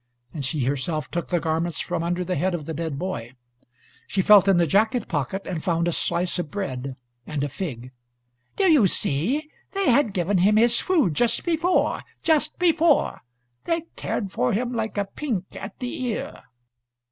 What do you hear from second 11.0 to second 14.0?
just before, just before. They